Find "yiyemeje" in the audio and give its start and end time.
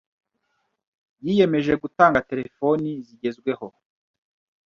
1.25-1.73